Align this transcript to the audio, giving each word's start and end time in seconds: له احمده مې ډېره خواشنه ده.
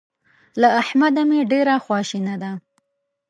له 0.61 0.67
احمده 0.81 1.21
مې 1.29 1.39
ډېره 1.51 1.75
خواشنه 1.85 2.35
ده. 2.41 2.51